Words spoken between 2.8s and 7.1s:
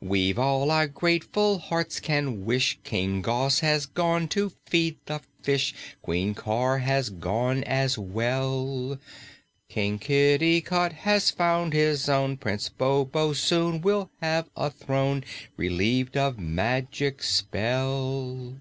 King Gos has gone to feed the fish, Queen Cor has